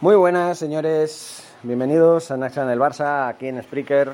[0.00, 1.42] Muy buenas, señores.
[1.62, 4.12] Bienvenidos a Naxa en el Barça, aquí en Spreaker,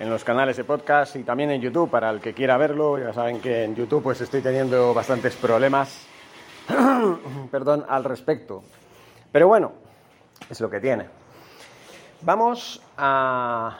[0.00, 2.98] en los canales de podcast y también en YouTube, para el que quiera verlo.
[2.98, 6.06] Ya saben que en YouTube pues estoy teniendo bastantes problemas,
[7.50, 8.62] perdón, al respecto.
[9.30, 9.72] Pero bueno,
[10.48, 11.06] es lo que tiene.
[12.22, 13.76] Vamos a,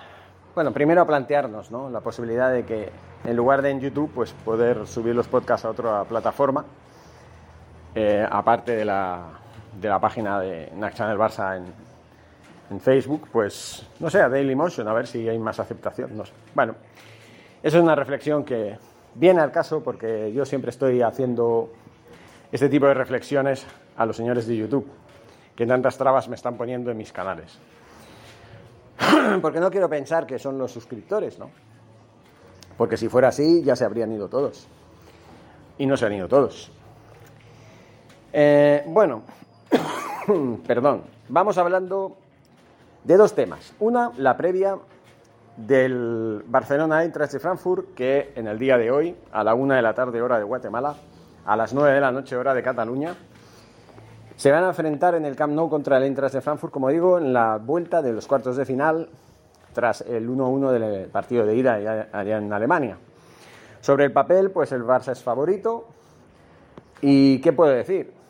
[0.54, 1.88] bueno, primero a plantearnos ¿no?
[1.88, 2.92] la posibilidad de que
[3.24, 6.64] en lugar de en YouTube, pues poder subir los podcasts a otra plataforma,
[7.94, 9.28] eh, aparte de la,
[9.80, 11.64] de la página de Nax Channel Barça en,
[12.70, 16.16] en, Facebook, pues no sé, a Dailymotion, a ver si hay más aceptación.
[16.16, 16.32] No sé.
[16.54, 16.74] Bueno,
[17.62, 18.78] eso es una reflexión que
[19.14, 21.70] viene al caso porque yo siempre estoy haciendo
[22.50, 24.86] este tipo de reflexiones a los señores de YouTube,
[25.54, 27.58] que tantas trabas me están poniendo en mis canales.
[29.42, 31.50] porque no quiero pensar que son los suscriptores, ¿no?
[32.76, 34.66] Porque si fuera así, ya se habrían ido todos.
[35.78, 36.70] Y no se han ido todos.
[38.32, 39.22] Eh, bueno,
[40.66, 42.16] perdón, vamos hablando
[43.04, 43.74] de dos temas.
[43.78, 44.78] Una, la previa
[45.56, 49.82] del Barcelona Eintracht de Frankfurt, que en el día de hoy, a la una de
[49.82, 50.96] la tarde hora de Guatemala,
[51.44, 53.14] a las nueve de la noche hora de Cataluña,
[54.36, 57.18] se van a enfrentar en el Camp Nou contra el Eintracht de Frankfurt, como digo,
[57.18, 59.10] en la vuelta de los cuartos de final,
[59.74, 62.96] tras el 1-1 del partido de ida allá en Alemania.
[63.80, 65.86] Sobre el papel, pues el Barça es favorito.
[67.02, 68.21] ¿Y qué puedo decir?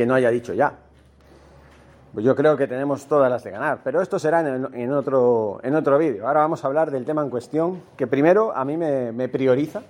[0.00, 0.72] Que no haya dicho ya.
[2.14, 5.74] Pues yo creo que tenemos todas las de ganar, pero esto será en, otro, en
[5.74, 6.26] otro vídeo.
[6.26, 9.82] Ahora vamos a hablar del tema en cuestión, que primero a mí me, prioriza,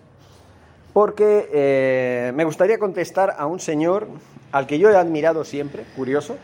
[0.93, 4.09] porque eh, me gustaría contestar a un señor
[4.50, 6.38] al que yo he admirado siempre, curioso,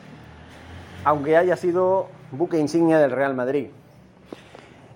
[1.02, 3.66] aunque haya sido buque insignia del Real Madrid.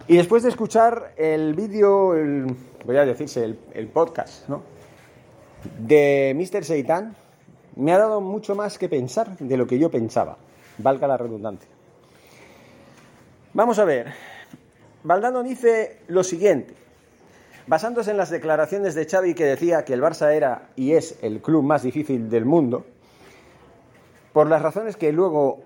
[0.06, 2.14] Y después de escuchar el vídeo,
[2.84, 4.62] voy a decirse, el, el podcast, ¿no?
[5.76, 6.64] De Mr.
[6.64, 7.16] Seitan,
[7.76, 10.36] me ha dado mucho más que pensar de lo que yo pensaba,
[10.78, 11.68] valga la redundancia.
[13.52, 14.12] Vamos a ver,
[15.02, 16.74] Valdano dice lo siguiente,
[17.66, 21.40] basándose en las declaraciones de Xavi que decía que el Barça era y es el
[21.40, 22.84] club más difícil del mundo,
[24.32, 25.58] por las razones que luego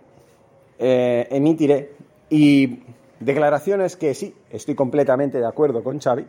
[0.79, 1.93] eh, emitiré
[2.31, 2.83] y
[3.21, 6.27] declaraciones que sí, estoy completamente de acuerdo con Xavi,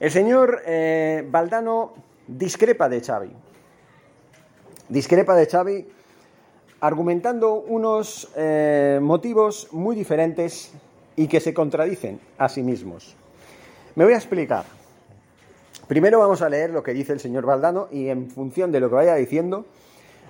[0.00, 1.94] el señor eh, Valdano
[2.26, 3.30] discrepa de Xavi
[4.88, 5.86] discrepa de Xavi
[6.80, 10.72] argumentando unos eh, motivos muy diferentes
[11.16, 13.16] y que se contradicen a sí mismos.
[13.94, 14.64] Me voy a explicar.
[15.88, 18.88] Primero vamos a leer lo que dice el señor Valdano y en función de lo
[18.88, 19.64] que vaya diciendo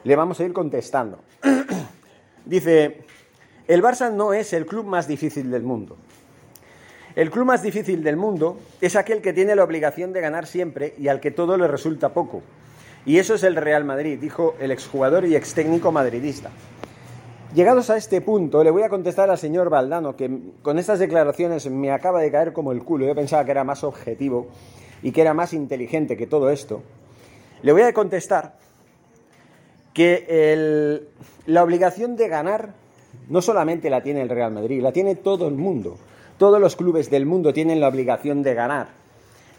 [0.04, 1.18] le vamos a ir contestando.
[2.44, 3.04] dice,
[3.66, 5.96] el Barça no es el club más difícil del mundo.
[7.16, 10.94] El club más difícil del mundo es aquel que tiene la obligación de ganar siempre
[10.98, 12.42] y al que todo le resulta poco
[13.06, 16.50] y eso es el Real Madrid, dijo el exjugador y ex técnico madridista.
[17.54, 20.30] Llegados a este punto, le voy a contestar al señor Valdano, que
[20.62, 23.06] con estas declaraciones me acaba de caer como el culo.
[23.06, 24.48] Yo pensaba que era más objetivo
[25.02, 26.82] y que era más inteligente que todo esto.
[27.62, 28.56] Le voy a contestar
[29.92, 31.06] que
[31.46, 32.74] la obligación de ganar
[33.28, 35.96] no solamente la tiene el Real Madrid, la tiene todo el mundo.
[36.38, 38.88] Todos los clubes del mundo tienen la obligación de ganar.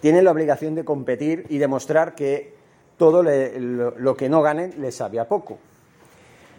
[0.01, 2.53] Tienen la obligación de competir y demostrar que
[2.97, 5.57] todo lo, que no ganen les sabía poco.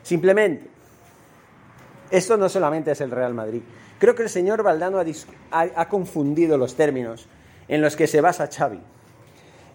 [0.03, 0.69] Simplemente,
[2.11, 3.63] esto no solamente es el Real Madrid.
[3.99, 5.01] Creo que el señor Valdano
[5.51, 7.27] ha, confundido los términos
[7.69, 8.81] en los que se basa Xavi.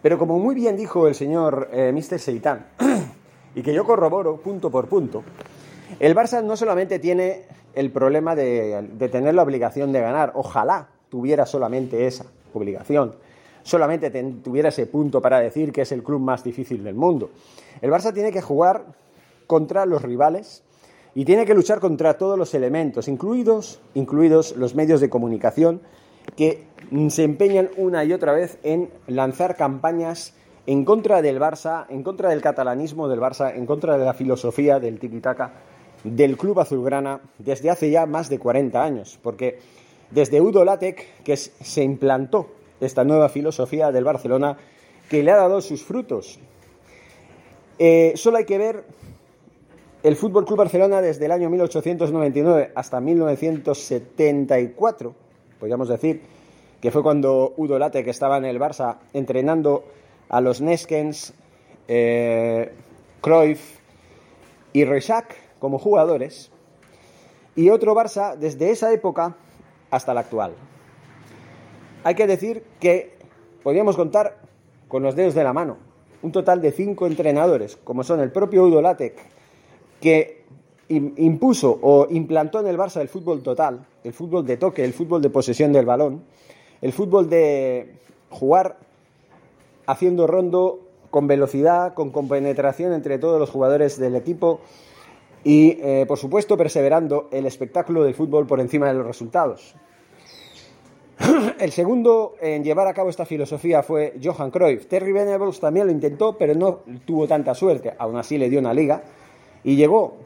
[0.01, 2.19] Pero como muy bien dijo el señor eh, Mr.
[2.19, 2.67] Seitán,
[3.55, 5.23] y que yo corroboro punto por punto,
[5.99, 7.43] el Barça no solamente tiene
[7.73, 13.15] el problema de, de tener la obligación de ganar, ojalá tuviera solamente esa obligación,
[13.63, 14.09] solamente
[14.43, 17.29] tuviera ese punto para decir que es el club más difícil del mundo.
[17.81, 18.85] El Barça tiene que jugar
[19.47, 20.63] contra los rivales
[21.13, 25.81] y tiene que luchar contra todos los elementos, incluidos, incluidos los medios de comunicación
[26.35, 26.65] que
[27.09, 30.33] se empeñan una y otra vez en lanzar campañas
[30.67, 34.79] en contra del Barça, en contra del catalanismo del Barça, en contra de la filosofía
[34.79, 35.51] del tiki-taka
[36.03, 39.59] del club azulgrana desde hace ya más de 40 años, porque
[40.11, 42.47] desde Udo Lattek que se implantó
[42.81, 44.57] esta nueva filosofía del Barcelona
[45.09, 46.39] que le ha dado sus frutos.
[47.79, 48.83] Eh, solo hay que ver
[50.03, 55.15] el Fútbol Club Barcelona desde el año 1899 hasta 1974,
[55.59, 56.21] podríamos decir,
[56.79, 59.83] que fue cuando Udo Lattek estaba en el Barça entrenando
[60.29, 61.35] a los Neskens,
[61.87, 62.71] eh,
[63.21, 63.77] Cruyff
[64.73, 66.49] y Rechac como jugadores,
[67.55, 69.35] y otro Barça desde esa época
[69.91, 70.53] hasta la actual.
[72.03, 73.17] Hay que decir que
[73.63, 74.37] podríamos contar
[74.87, 75.77] con los dedos de la mano
[76.23, 79.15] un total de cinco entrenadores, como son el propio Udo Lattek,
[79.99, 80.41] que
[80.89, 85.21] impuso o implantó en el Barça el fútbol total, el fútbol de toque, el fútbol
[85.21, 86.23] de posesión del balón,
[86.81, 87.95] el fútbol de
[88.29, 88.77] jugar
[89.85, 94.61] haciendo rondo con velocidad, con compenetración entre todos los jugadores del equipo
[95.43, 99.75] y, eh, por supuesto, perseverando el espectáculo del fútbol por encima de los resultados.
[101.59, 104.87] El segundo en llevar a cabo esta filosofía fue Johan Cruyff.
[104.87, 107.93] Terry Venables también lo intentó, pero no tuvo tanta suerte.
[107.97, 109.03] Aún así le dio una liga
[109.63, 110.17] y llegó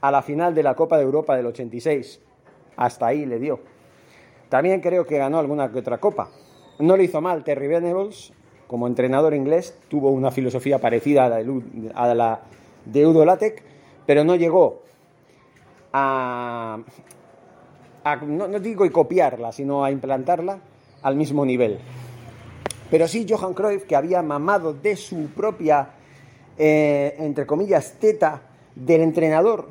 [0.00, 2.20] a la final de la Copa de Europa del 86.
[2.76, 3.60] Hasta ahí le dio.
[4.48, 6.30] También creo que ganó alguna otra copa.
[6.78, 8.32] No le hizo mal Terry Venables,
[8.66, 12.40] como entrenador inglés, tuvo una filosofía parecida a la
[12.84, 13.24] de Udo
[14.06, 14.82] pero no llegó
[15.92, 16.78] a,
[18.26, 20.58] no, digo y copiarla, sino a implantarla
[21.02, 21.78] al mismo nivel.
[22.90, 25.88] Pero sí Johan Cruyff, que había mamado de su propia,
[26.58, 28.42] eh, entre comillas, teta
[28.74, 29.68] del entrenador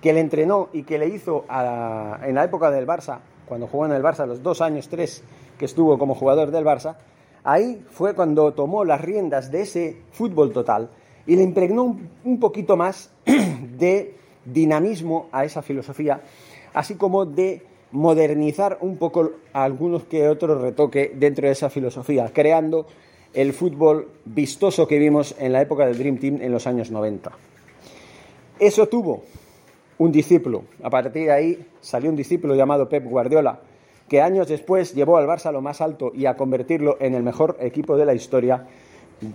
[0.00, 1.44] que le entrenó y que le hizo
[2.22, 5.22] en la época del Barça, cuando jugó en el Barça, los dos años, tres
[5.58, 6.96] que estuvo como jugador del Barça,
[7.42, 10.90] ahí fue cuando tomó las riendas de ese fútbol total
[11.26, 16.20] y le impregnó un, poquito más de dinamismo a esa filosofía,
[16.74, 17.62] así como de
[17.92, 22.86] modernizar un poco algunos que otros retoque dentro de esa filosofía, creando
[23.34, 27.30] el fútbol vistoso que vimos en la época del Dream Team en los años 90.
[28.58, 29.22] Eso tuvo
[29.98, 30.64] un discípulo.
[30.82, 33.60] A partir de ahí salió un discípulo llamado Pep Guardiola,
[34.08, 37.22] que años después llevó al Barça a lo más alto y a convertirlo en el
[37.22, 38.66] mejor equipo de la historia,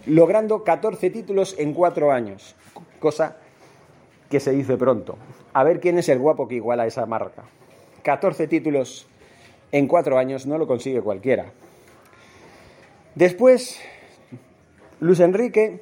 [0.08, 2.56] logrando 14 títulos en cuatro años,
[3.00, 3.38] cosa
[4.34, 5.16] que se dice pronto.
[5.54, 7.44] A ver quién es el guapo que iguala esa marca.
[8.02, 9.06] 14 títulos
[9.72, 11.52] en cuatro años no lo consigue cualquiera.
[13.14, 13.80] Después,
[15.02, 15.82] Luis Enrique,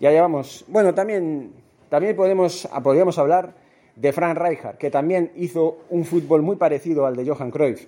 [0.00, 1.52] ya llevamos, bueno, también
[1.88, 3.54] también podemos, podríamos hablar
[3.94, 7.86] de Frank Rijkaard, que también hizo un fútbol muy parecido al de Johan Cruyff.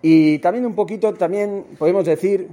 [0.00, 2.48] Y también un poquito, también podemos decir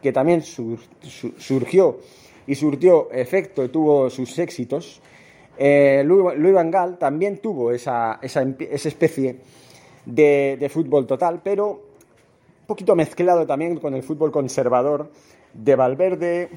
[0.00, 1.98] que también surgió
[2.46, 5.02] y surtió efecto tuvo sus éxitos.
[5.56, 9.40] Eh, Louis, Van Gaal también tuvo esa, especie
[10.04, 15.10] de, de, fútbol total, pero un poquito mezclado también con el fútbol conservador
[15.52, 16.48] de Valverde,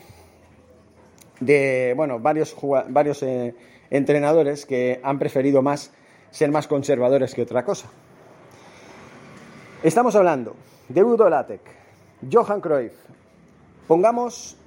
[1.39, 2.55] de bueno, varios,
[2.89, 3.53] varios eh,
[3.89, 5.91] entrenadores que han preferido más
[6.31, 7.89] ser más conservadores que otra cosa.
[9.83, 10.55] Estamos hablando
[10.89, 11.61] de Udo Lattek,
[12.31, 12.93] Johan Cruyff.
[13.87, 14.57] Pongamos,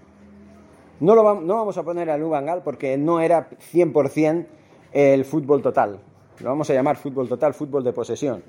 [1.01, 4.47] no, lo no vamos a poner a Lubangal porque no era 100%
[4.93, 6.01] el fútbol total.
[6.41, 8.43] Lo vamos a llamar fútbol total, fútbol de posesión.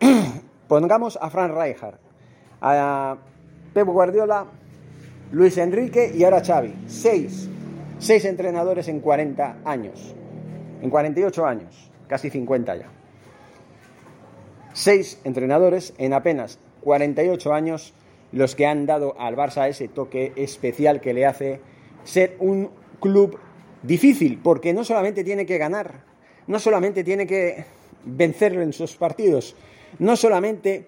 [0.68, 1.98] Pongamos a Frank Rijkaard,
[2.60, 3.16] a
[3.72, 4.46] Pep Guardiola,
[5.32, 6.74] Luis Enrique y ahora Xavi.
[6.86, 7.50] Seis
[7.98, 10.14] Seis entrenadores en 40 años,
[10.82, 12.88] en 48 años, casi 50 ya.
[14.72, 17.94] Seis entrenadores en apenas 48 años
[18.32, 21.60] los que han dado al Barça ese toque especial que le hace
[22.04, 22.70] ser un
[23.00, 23.38] club
[23.82, 26.04] difícil, porque no solamente tiene que ganar,
[26.46, 27.64] no solamente tiene que
[28.04, 29.56] vencerlo en sus partidos,
[29.98, 30.86] no solamente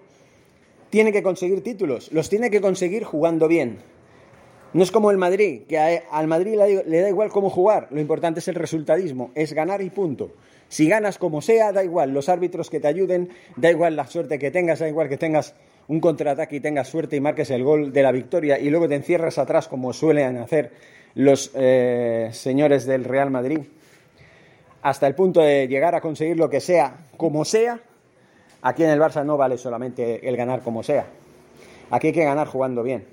[0.90, 3.78] tiene que conseguir títulos, los tiene que conseguir jugando bien.
[4.72, 8.40] No es como el Madrid, que al Madrid le da igual cómo jugar, lo importante
[8.40, 10.32] es el resultadismo, es ganar y punto.
[10.68, 14.38] Si ganas como sea, da igual, los árbitros que te ayuden, da igual la suerte
[14.38, 15.54] que tengas, da igual que tengas
[15.88, 18.96] un contraataque y tengas suerte y marques el gol de la victoria y luego te
[18.96, 20.72] encierras atrás como suelen hacer
[21.16, 23.60] los eh, señores del Real Madrid,
[24.82, 27.80] hasta el punto de llegar a conseguir lo que sea, como sea,
[28.60, 31.06] aquí en el Barça no vale solamente el ganar como sea.
[31.90, 33.06] Aquí hay que ganar jugando bien.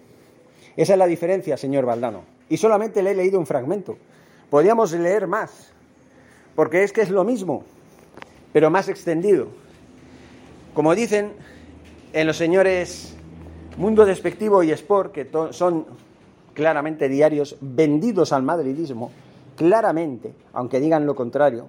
[0.75, 2.25] Esa es la diferencia, señor Valdano.
[2.50, 3.98] Y solamente le he leído un fragmento.
[4.50, 5.72] Podríamos leer más,
[6.55, 7.63] porque es que es lo mismo,
[8.51, 9.48] pero más extendido.
[10.74, 11.31] Como dicen
[12.12, 13.15] en los señores
[13.77, 15.86] Mundo Despectivo y Sport, que son
[16.53, 19.12] claramente diarios vendidos al madridismo,
[19.55, 21.67] claramente, aunque digan lo contrario,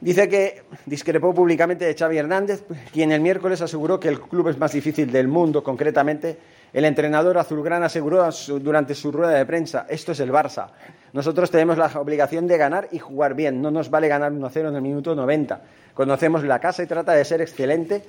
[0.00, 4.58] dice que discrepó públicamente de Xavi Hernández, quien el miércoles aseguró que el club es
[4.58, 6.38] más difícil del mundo, concretamente
[6.72, 8.28] el entrenador azulgrana aseguró
[8.60, 10.68] durante su rueda de prensa, esto es el Barça.
[11.12, 13.62] Nosotros tenemos la obligación de ganar y jugar bien.
[13.62, 15.62] No nos vale ganar 1-0 en el minuto 90.
[15.94, 18.02] Conocemos la casa y trata de ser excelente.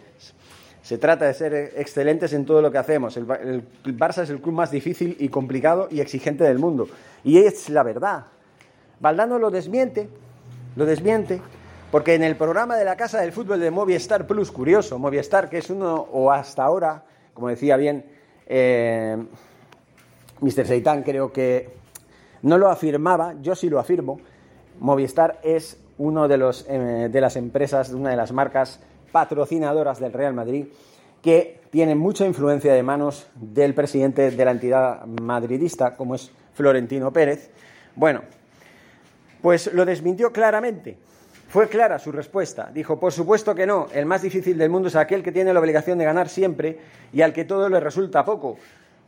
[0.88, 3.18] Se trata de ser excelentes en todo lo que hacemos.
[3.18, 6.88] El, Barça es el club más difícil y complicado y exigente del mundo.
[7.26, 8.28] Y es la verdad.
[9.02, 10.08] Valdano lo desmiente,
[10.78, 11.42] lo desmiente,
[11.92, 15.58] porque en el programa de la Casa del Fútbol de Movistar Plus, curioso, Movistar, que
[15.58, 17.04] es uno, o hasta ahora,
[17.34, 18.06] como decía bien
[18.46, 19.18] eh,
[20.40, 20.68] Mr.
[20.68, 21.68] Seitan creo que
[22.44, 24.22] no lo afirmaba, yo sí lo afirmo.
[24.80, 28.80] Movistar es una de, los, eh, de las empresas, una de las marcas
[29.12, 30.66] patrocinadoras del Real Madrid
[31.22, 37.12] que tiene mucha influencia de manos del presidente de la entidad madridista, como es Florentino
[37.12, 37.52] Pérez.
[37.96, 38.22] Bueno,
[39.42, 40.98] pues lo desmintió claramente.
[41.50, 42.70] Fue clara su respuesta.
[42.74, 45.60] Dijo, por supuesto que no, el más difícil del mundo es aquel que tiene la
[45.60, 46.80] obligación de ganar siempre
[47.14, 48.58] y al que todo le resulta poco.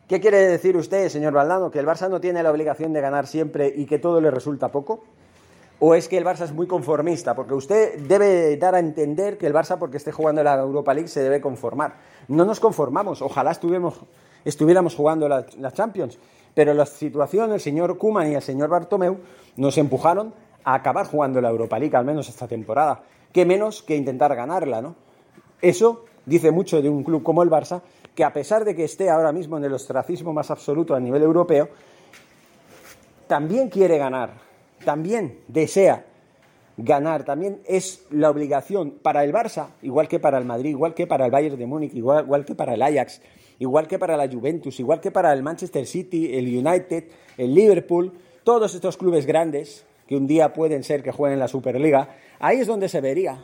[0.07, 1.69] ¿Qué quiere decir usted, señor Valdano?
[1.69, 4.69] ¿Que el Barça no tiene la obligación de ganar siempre y que todo le resulta
[4.69, 5.03] poco?
[5.81, 7.33] ¿O es que el Barça es muy conformista?
[7.35, 11.07] Porque usted debe dar a entender que el Barça, porque esté jugando la Europa League,
[11.07, 11.95] se debe conformar.
[12.27, 13.21] No nos conformamos.
[13.21, 16.19] Ojalá estuviéramos jugando la, la Champions.
[16.53, 19.19] Pero la situación, el señor Kuman y el señor Bartomeu
[19.55, 20.33] nos empujaron
[20.65, 23.01] a acabar jugando la Europa League, al menos esta temporada.
[23.31, 24.95] Qué menos que intentar ganarla, ¿no?
[25.61, 27.81] Eso dice mucho de un club como el Barça,
[28.15, 31.21] que a pesar de que esté ahora mismo en el ostracismo más absoluto a nivel
[31.21, 31.69] europeo,
[33.27, 34.48] también quiere ganar,
[34.83, 36.05] también desea
[36.77, 41.07] ganar, también es la obligación para el Barça, igual que para el Madrid, igual que
[41.07, 43.21] para el Bayern de Múnich, igual, igual que para el Ajax,
[43.59, 47.05] igual que para la Juventus, igual que para el Manchester City, el United,
[47.37, 52.15] el Liverpool, todos estos clubes grandes que un día pueden ser que jueguen la Superliga,
[52.39, 53.43] ahí es donde se vería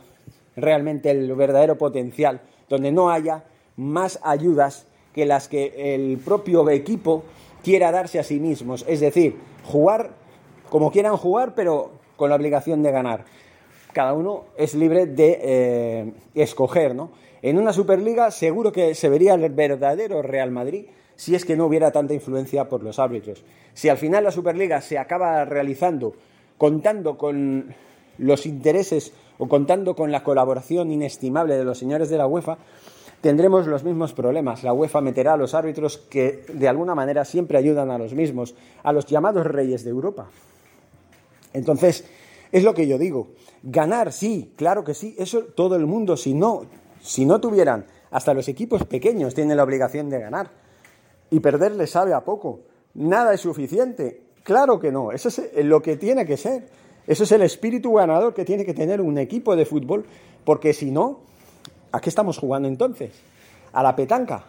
[0.56, 3.44] realmente el verdadero potencial, donde no haya
[3.76, 7.24] más ayudas que las que el propio equipo
[7.62, 8.84] quiera darse a sí mismos.
[8.88, 10.10] Es decir, jugar
[10.76, 13.24] como quieran jugar, pero con la obligación de ganar.
[13.94, 17.12] Cada uno es libre de eh, escoger, ¿no?
[17.40, 21.64] En una Superliga seguro que se vería el verdadero Real Madrid si es que no
[21.64, 23.42] hubiera tanta influencia por los árbitros.
[23.72, 26.12] Si al final la Superliga se acaba realizando
[26.58, 27.74] contando con
[28.18, 32.58] los intereses o contando con la colaboración inestimable de los señores de la UEFA,
[33.22, 34.62] tendremos los mismos problemas.
[34.62, 38.54] La UEFA meterá a los árbitros que de alguna manera siempre ayudan a los mismos,
[38.82, 40.28] a los llamados reyes de Europa.
[41.56, 42.04] Entonces,
[42.52, 43.28] es lo que yo digo.
[43.62, 46.66] Ganar, sí, claro que sí, eso todo el mundo, si no,
[47.00, 50.50] si no tuvieran, hasta los equipos pequeños tienen la obligación de ganar.
[51.30, 52.60] Y perder les sabe a poco.
[52.94, 54.22] Nada es suficiente.
[54.42, 56.68] Claro que no, eso es lo que tiene que ser.
[57.06, 60.04] Eso es el espíritu ganador que tiene que tener un equipo de fútbol,
[60.44, 61.20] porque si no,
[61.90, 63.12] ¿a qué estamos jugando entonces?
[63.72, 64.44] A la petanca.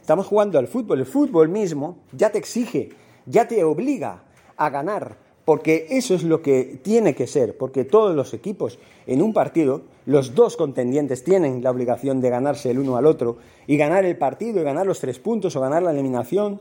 [0.00, 1.00] Estamos jugando al fútbol.
[1.00, 2.90] El fútbol mismo ya te exige,
[3.26, 4.22] ya te obliga
[4.56, 9.22] a ganar, porque eso es lo que tiene que ser, porque todos los equipos en
[9.22, 13.76] un partido, los dos contendientes tienen la obligación de ganarse el uno al otro y
[13.76, 16.60] ganar el partido y ganar los tres puntos o ganar la eliminación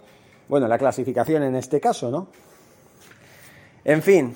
[0.51, 2.27] bueno, la clasificación en este caso, ¿no?
[3.85, 4.35] En fin,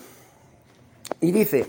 [1.20, 1.66] y dice,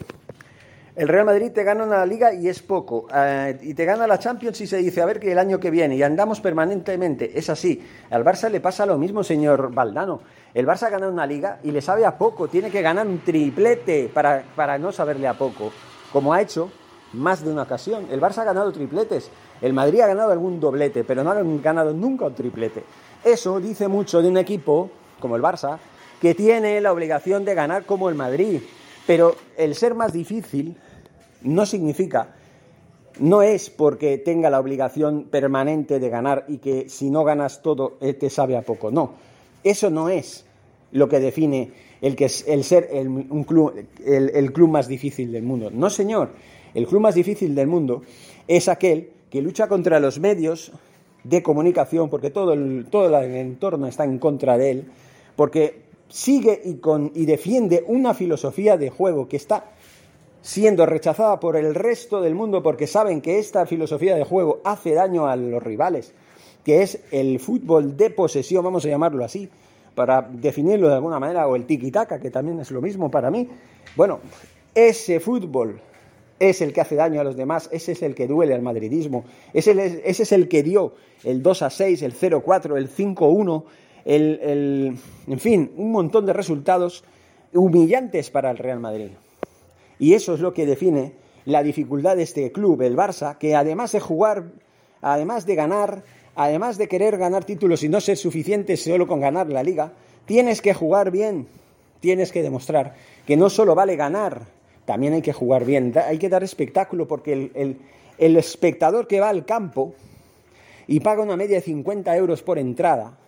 [0.95, 4.21] el Real Madrid te gana una liga y es poco, eh, y te gana la
[4.21, 7.51] Champions y se dice, a ver que el año que viene, y andamos permanentemente, es
[7.51, 7.85] así.
[8.09, 10.21] Al Barça le pasa lo mismo, señor Valdano.
[10.57, 14.09] El Barça gana una liga y le sabe a poco, tiene que ganar un triplete
[14.09, 15.71] para, para no saberle a poco,
[16.11, 16.71] como ha hecho
[17.13, 18.07] más de una ocasión.
[18.11, 21.93] El Barça ha ganado tripletes, el Madrid ha ganado algún doblete, pero no ha ganado
[21.93, 22.85] nunca un triplete.
[23.23, 24.89] Eso dice mucho de un equipo
[25.21, 25.77] como el Barça,
[26.23, 28.63] que tiene la obligación de ganar como el Madrid.
[29.07, 30.75] Pero el ser más difícil
[31.43, 32.29] no significa,
[33.19, 37.99] no es porque tenga la obligación permanente de ganar y que si no ganas todo
[38.01, 38.91] te sabe a poco.
[38.91, 39.17] No,
[39.63, 40.46] eso no es
[40.97, 43.73] lo que define el, que es el ser el, un club,
[44.05, 45.71] el club más difícil del mundo.
[45.71, 46.31] No, señor,
[46.75, 48.03] el club más difícil del mundo
[48.47, 50.73] es aquel que lucha contra los medios
[51.25, 54.85] de comunicación, porque todo el, todo el entorno está en contra de él,
[55.35, 59.73] porque sigue y, con, y defiende una filosofía de juego que está
[60.43, 64.95] siendo rechazada por el resto del mundo porque saben que esta filosofía de juego hace
[64.95, 66.13] daño a los rivales,
[66.65, 69.49] que es el fútbol de posesión, vamos a llamarlo así,
[69.97, 73.49] para definirlo de alguna manera, o el tiki-taka, que también es lo mismo para mí.
[73.97, 74.21] Bueno,
[74.75, 75.81] ese fútbol
[76.39, 79.25] es el que hace daño a los demás, ese es el que duele al madridismo,
[79.55, 80.93] ese, es el que dio
[81.25, 83.65] el 2 a 6, el 0 4, el 5 1,
[84.05, 87.03] el, el, en fin, un montón de resultados
[87.55, 89.13] humillantes para el Real Madrid.
[89.99, 91.15] Y eso es lo que define
[91.47, 94.45] la dificultad de este club, el Barça, que además de jugar,
[95.01, 96.03] además de ganar,
[96.37, 99.93] además de querer ganar títulos y no ser suficiente solo con ganar la liga,
[100.25, 101.49] tienes que jugar bien,
[102.01, 102.95] tienes que demostrar
[103.27, 104.43] que no solo vale ganar,
[104.85, 107.79] también hay que jugar bien, hay que dar espectáculo porque el,
[108.19, 109.95] el espectador que va al campo
[110.87, 113.19] y paga una media de 50 euros por entrada,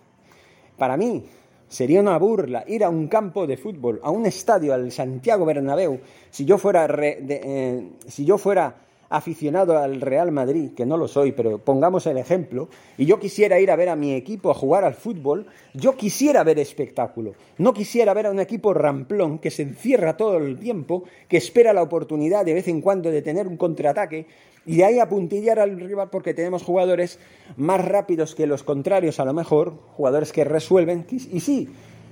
[0.77, 1.25] para mí
[1.69, 5.99] Sería una burla ir a un campo de fútbol, a un estadio, al Santiago Bernabéu,
[6.31, 8.73] si yo fuera, eh, si yo fuera
[9.09, 13.59] aficionado al Real Madrid, que no lo soy, pero pongamos el ejemplo, y yo quisiera
[13.59, 17.33] ir a ver a mi equipo a jugar al fútbol, yo quisiera ver espectáculo.
[17.57, 21.73] No quisiera ver a un equipo ramplón que se encierra todo el tiempo, que espera
[21.73, 24.27] la oportunidad de vez en cuando de tener un contraataque
[24.65, 27.17] y de ahí apuntillar al rival porque tenemos jugadores
[27.57, 31.07] más rápidos que los contrarios a lo mejor, jugadores que resuelven.
[31.09, 31.69] Y sí,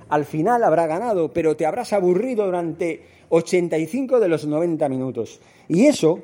[0.09, 5.39] al final habrá ganado, pero te habrás aburrido durante 85 de los 90 minutos.
[5.67, 6.21] Y eso,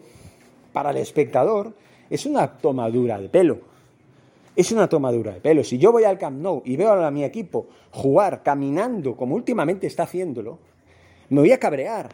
[0.73, 1.73] para el espectador,
[2.09, 3.59] es una tomadura de pelo.
[4.55, 5.63] Es una tomadura de pelo.
[5.63, 9.87] Si yo voy al Camp Nou y veo a mi equipo jugar caminando como últimamente
[9.87, 10.59] está haciéndolo,
[11.29, 12.09] me voy a cabrear.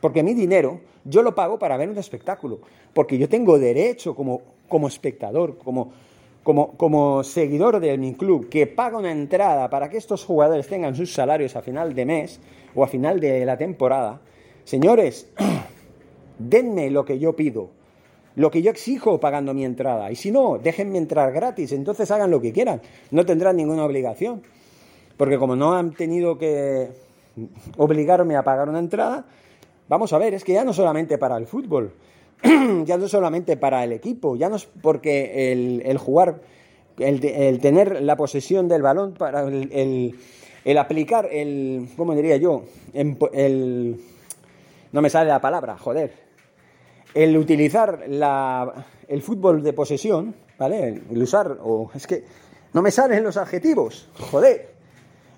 [0.00, 2.60] Porque mi dinero yo lo pago para ver un espectáculo,
[2.92, 5.92] porque yo tengo derecho como, como espectador, como,
[6.42, 10.94] como, como seguidor de mi club, que paga una entrada para que estos jugadores tengan
[10.94, 12.40] sus salarios a final de mes
[12.74, 14.20] o a final de la temporada.
[14.64, 15.30] Señores,
[16.38, 17.70] denme lo que yo pido,
[18.36, 20.10] lo que yo exijo pagando mi entrada.
[20.10, 24.42] Y si no, déjenme entrar gratis, entonces hagan lo que quieran, no tendrán ninguna obligación.
[25.16, 26.88] Porque como no han tenido que
[27.76, 29.24] obligarme a pagar una entrada,
[29.88, 31.92] Vamos a ver, es que ya no solamente para el fútbol,
[32.84, 36.40] ya no solamente para el equipo, ya no es porque el, jugar,
[36.98, 42.62] el, tener la posesión del balón, para el, aplicar el, ¿cómo diría yo?
[42.94, 44.00] El,
[44.92, 46.24] no me sale la palabra, joder.
[47.14, 51.02] El utilizar la, el fútbol de posesión, ¿vale?
[51.10, 52.24] El usar, o es que
[52.72, 54.74] no me salen los adjetivos, joder,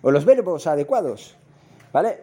[0.02, 1.36] o los verbos adecuados,
[1.92, 2.18] ¿vale?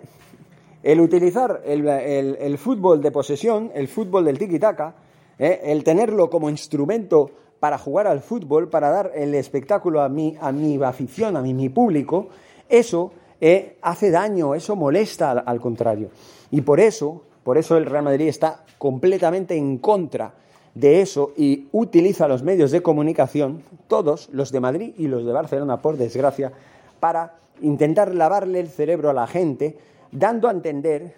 [0.84, 4.94] el utilizar el, fútbol de posesión, el fútbol del tiki-taka,
[5.40, 10.38] eh, el tenerlo como instrumento para jugar al fútbol, para dar el espectáculo a mi,
[10.40, 12.28] a mi afición, a mi, mi público,
[12.68, 16.10] eso eh, hace daño, eso molesta al, contrario.
[16.52, 20.34] Y por eso, por eso el Real Madrid está completamente en contra
[20.76, 25.32] de eso y utiliza los medios de comunicación, todos, los de Madrid y los de
[25.32, 26.52] Barcelona, por desgracia,
[27.00, 29.78] para intentar lavarle el cerebro a la gente
[30.12, 31.16] dando a entender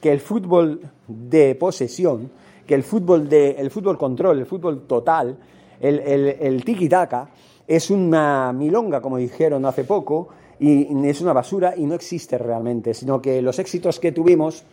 [0.00, 2.30] que el fútbol de posesión,
[2.66, 5.36] que el fútbol, de, el fútbol control, el fútbol total,
[5.80, 7.28] el, el, tiki-taka,
[7.66, 12.94] es una milonga, como dijeron hace poco, y es una basura y no existe realmente,
[12.94, 14.64] sino que los éxitos que tuvimos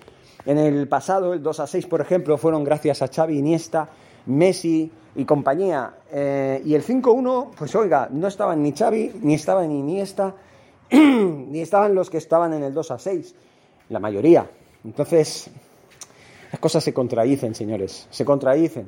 [0.45, 3.89] en el pasado, el 2 a 6, por ejemplo, fueron gracias a Xavi Iniesta,
[4.25, 5.93] Messi y compañía.
[6.12, 10.36] Eh, y el 5-1, pues oiga, no estaban ni Xavi, ni estaban ni Iniesta,
[10.91, 13.36] ni estaban los que estaban en el 2 a 6
[13.89, 14.49] la mayoría.
[14.84, 15.49] Entonces,
[16.51, 18.88] las cosas se contradicen, señores, se contradicen.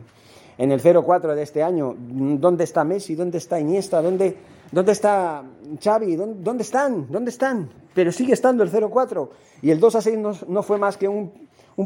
[0.57, 3.15] En el 0-4 de este año, ¿dónde está Messi?
[3.15, 4.01] ¿Dónde está Iniesta?
[4.01, 4.37] ¿Dónde,
[4.71, 5.43] dónde está
[5.83, 6.15] Xavi?
[6.15, 7.11] ¿Dónde, están?
[7.11, 7.69] ¿Dónde están?
[7.95, 9.29] Pero sigue estando el 0-4.
[9.63, 11.31] Y el 2-6 no, fue más que un,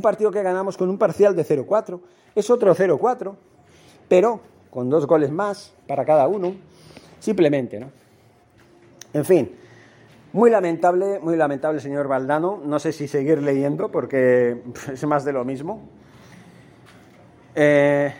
[0.02, 2.02] partido que ganamos con un parcial de 0-4.
[2.36, 3.36] Es otro 0-4,
[4.10, 4.42] pero
[4.72, 6.56] con dos goles más para cada uno.
[7.20, 7.92] Simplemente, ¿no?
[9.14, 9.52] En fin,
[10.34, 12.60] muy lamentable, muy lamentable, señor Valdano.
[12.66, 15.88] No sé si seguir leyendo porque es más de lo mismo.
[17.54, 18.14] Eh,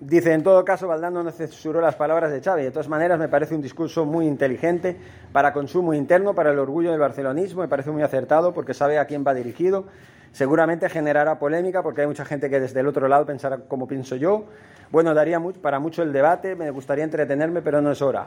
[0.00, 2.64] dice, en todo caso, Valdano no censuró las palabras de Chávez.
[2.64, 4.96] De todas maneras, me parece un discurso muy inteligente
[5.32, 7.62] para consumo interno, para el orgullo del barcelonismo.
[7.62, 9.84] Me parece muy acertado porque sabe a quién va dirigido.
[10.32, 14.16] Seguramente generará polémica porque hay mucha gente que desde el otro lado pensará como pienso
[14.16, 14.44] yo.
[14.90, 16.54] Bueno, daría para mucho el debate.
[16.56, 18.26] Me gustaría entretenerme, pero no es hora.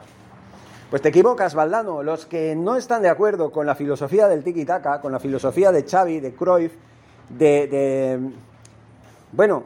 [0.90, 2.02] Pues te equivocas, Valdano.
[2.02, 5.82] Los que no están de acuerdo con la filosofía del tiki-taka, con la filosofía de
[5.82, 6.72] Xavi, de Cruyff,
[7.30, 8.20] de,
[9.32, 9.64] bueno,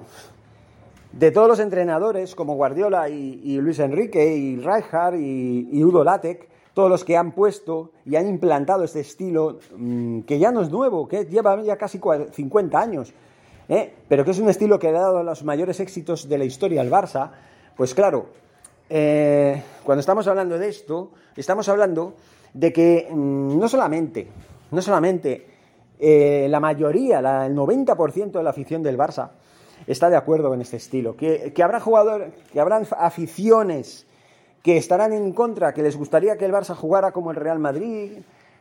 [1.13, 6.91] de todos los entrenadores como Guardiola y, Luis Enrique y Rijkaard y, Udo Lattek, todos
[6.91, 11.09] los que han puesto y han implantado este estilo mm, que ya no es nuevo,
[11.09, 13.13] que lleva ya casi 50 años,
[13.69, 13.93] ¿eh?
[14.09, 16.91] pero que es un estilo que ha dado los mayores éxitos de la historia al
[16.91, 17.31] Barça,
[17.77, 18.27] pues claro,
[18.91, 22.15] eh, cuando estamos hablando de esto, estamos hablando
[22.55, 24.29] de que mm, no solamente,
[24.71, 25.47] no solamente
[25.99, 29.31] eh, la mayoría, el 90% de la afición del Barça
[29.87, 34.07] está de acuerdo con este estilo, que, que habrá jugadores, que habrán aficiones
[34.63, 38.19] que estarán en contra, que les gustaría que el Barça jugara como el Real Madrid,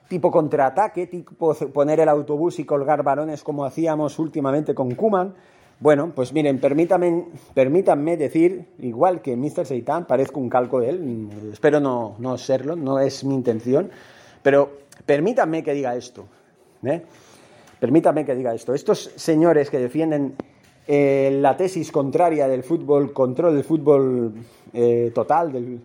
[0.08, 5.34] tipo contraataque, tipo poner el autobús y colgar varones como hacíamos últimamente con Kuman.
[5.80, 9.66] Bueno, pues miren, permítanme, permítanme decir, igual que Mr.
[9.66, 13.92] Seitan, parezco un calco de él, espero no, no serlo, no es mi intención,
[14.42, 14.72] pero
[15.06, 16.26] permítanme que diga esto.
[16.84, 17.04] ¿eh?
[17.80, 18.74] Permítanme que diga esto.
[18.74, 20.36] Estos señores que defienden
[20.88, 24.34] eh, la tesis contraria del fútbol, control del fútbol
[24.74, 25.82] eh, total, del,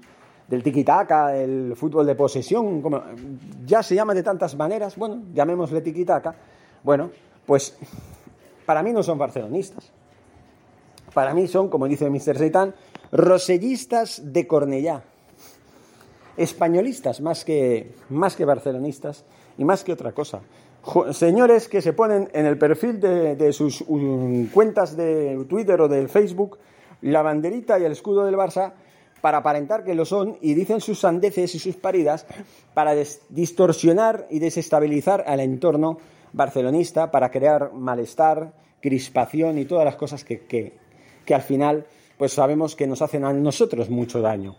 [0.49, 3.03] del tiki-taka, el fútbol de posesión, como
[3.67, 6.35] ya se llama de tantas maneras, bueno, llamémosle tiki-taka,
[6.85, 7.11] bueno,
[7.47, 7.77] pues
[8.65, 9.91] para mí no son barcelonistas.
[11.13, 12.39] Para mí son, como dice Mr.
[12.39, 12.75] Seitan,
[13.11, 15.03] rosellistas de Cornellá.
[16.37, 19.25] Españolistas más que, más que barcelonistas
[19.59, 20.41] y más que otra cosa.
[21.13, 26.09] Señores que se ponen en el perfil de, sus um, cuentas de Twitter o del
[26.09, 26.59] Facebook
[27.03, 28.73] la banderita y el escudo del Barça
[29.21, 32.27] para aparentar que lo son y dicen sus sandeces y sus paridas
[32.75, 32.95] para
[33.29, 35.99] distorsionar y desestabilizar al entorno
[36.33, 41.87] barcelonista, para crear malestar, crispación y todas las cosas que, que, al final
[42.19, 44.57] pues sabemos que nos hacen a nosotros mucho daño.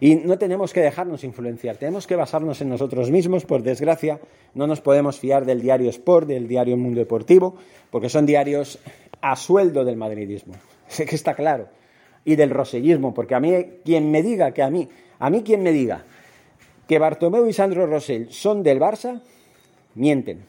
[0.00, 3.44] Y no tenemos que dejarnos influenciar, tenemos que basarnos en nosotros mismos.
[3.44, 4.18] Por desgracia,
[4.54, 7.54] no nos podemos fiar del diario Sport, del diario Mundo Deportivo,
[7.90, 8.78] porque son diarios
[9.20, 10.54] a sueldo del madridismo.
[10.88, 11.68] Sé que está claro
[12.24, 13.52] y del rosellismo, porque a mí
[13.84, 14.88] quien me diga que a mí,
[15.18, 16.04] a mí quien me diga
[16.86, 19.20] que Bartomeu y Sandro Rosell son del Barça,
[19.94, 20.44] mienten.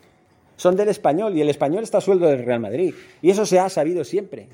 [0.56, 2.94] Son del español y el español está a sueldo del Real Madrid.
[3.22, 4.48] Y eso se ha sabido siempre.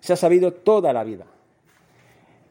[0.00, 1.26] Se ha sabido toda la vida.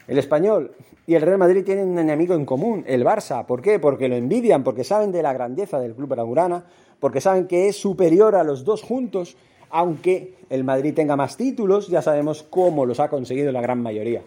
[0.08, 0.76] El español
[1.08, 3.46] y el Real Madrid tienen un enemigo en común, el Barça.
[3.46, 3.80] ¿Por qué?
[3.80, 6.66] Porque lo envidian, porque saben de la grandeza del club Blaugrana,
[7.00, 9.38] porque saben que es superior a los dos juntos
[9.76, 14.22] aunque el Madrid tenga más títulos, ya sabemos cómo los ha conseguido la gran mayoría.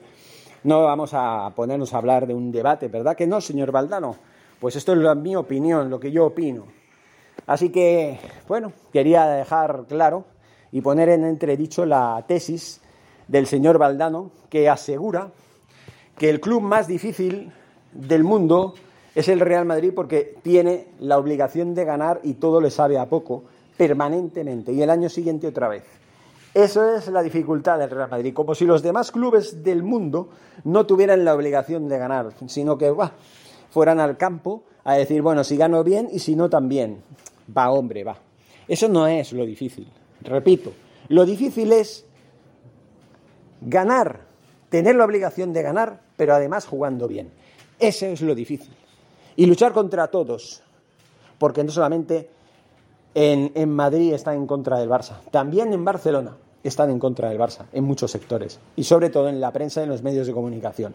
[0.64, 4.16] No vamos a ponernos a hablar de un debate, ¿verdad que no, señor Valdano?
[4.58, 6.64] Pues esto es mi opinión, lo que yo opino.
[7.46, 10.24] Así que, bueno, quería dejar claro
[10.72, 12.80] y poner en entredicho la tesis
[13.28, 15.30] del señor Valdano, que asegura
[16.18, 17.52] que el club más difícil
[17.92, 18.74] del mundo
[19.14, 23.08] es el Real Madrid porque tiene la obligación de ganar y todo le sabe a
[23.08, 23.44] poco
[23.76, 25.84] permanentemente y el año siguiente otra vez.
[26.54, 30.30] Eso es la dificultad del Real Madrid, como si los demás clubes del mundo
[30.64, 32.94] no tuvieran la obligación de ganar, sino que
[33.70, 37.02] fueran al campo a decir, bueno, si gano bien y si no también.
[37.54, 38.16] Va, hombre, va.
[38.66, 39.86] Eso no es lo difícil.
[40.22, 40.72] Repito,
[41.08, 42.06] lo difícil es
[43.60, 44.25] ganar,
[44.68, 47.30] tener la obligación de ganar, pero además jugando bien.
[47.78, 48.72] Eso es lo difícil.
[49.36, 50.62] Y luchar contra todos,
[51.38, 52.30] porque no solamente
[53.14, 55.20] en, Madrid están en contra del Barça.
[55.30, 58.58] También en Barcelona están en contra del Barça, en muchos sectores.
[58.76, 60.94] Y sobre todo en la prensa y en los medios de comunicación.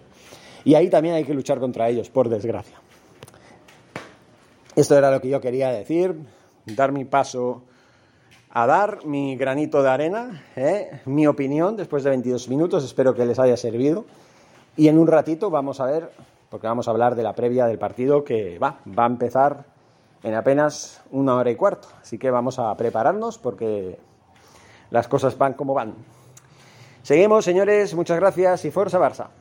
[0.63, 2.77] Y ahí también hay que luchar contra ellos, por desgracia.
[4.75, 6.15] Esto era lo que yo quería decir,
[6.65, 7.63] dar mi paso
[8.53, 11.01] a dar mi granito de arena, ¿eh?
[11.05, 14.05] mi opinión después de 22 minutos, espero que les haya servido.
[14.75, 16.11] Y en un ratito vamos a ver,
[16.49, 19.65] porque vamos a hablar de la previa del partido que va, va a empezar
[20.23, 21.87] en apenas una hora y cuarto.
[22.01, 23.97] Así que vamos a prepararnos porque
[24.89, 25.95] las cosas van como van.
[27.03, 29.40] Seguimos, señores, muchas gracias y Forza Barça.